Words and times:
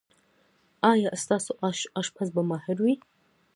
ایا 0.91 1.09
ستاسو 1.23 1.51
اشپز 1.99 2.27
به 2.35 2.41
ماهر 2.49 2.77
وي؟ 2.83 2.95